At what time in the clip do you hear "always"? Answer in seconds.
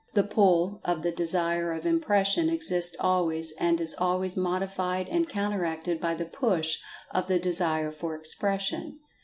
2.99-3.51, 3.95-4.35